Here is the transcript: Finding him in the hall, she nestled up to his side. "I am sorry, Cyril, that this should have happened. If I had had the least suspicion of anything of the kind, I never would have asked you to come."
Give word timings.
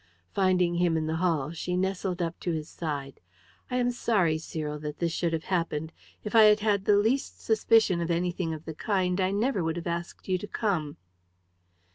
Finding 0.33 0.77
him 0.77 0.97
in 0.97 1.05
the 1.05 1.17
hall, 1.17 1.51
she 1.51 1.77
nestled 1.77 2.23
up 2.23 2.39
to 2.39 2.51
his 2.51 2.67
side. 2.67 3.19
"I 3.69 3.75
am 3.75 3.91
sorry, 3.91 4.39
Cyril, 4.39 4.79
that 4.79 4.97
this 4.97 5.11
should 5.11 5.31
have 5.31 5.43
happened. 5.43 5.93
If 6.23 6.33
I 6.33 6.45
had 6.45 6.61
had 6.61 6.85
the 6.85 6.97
least 6.97 7.39
suspicion 7.39 8.01
of 8.01 8.09
anything 8.09 8.51
of 8.51 8.65
the 8.65 8.73
kind, 8.73 9.21
I 9.21 9.29
never 9.29 9.63
would 9.63 9.75
have 9.75 9.85
asked 9.85 10.27
you 10.27 10.39
to 10.39 10.47
come." 10.47 10.97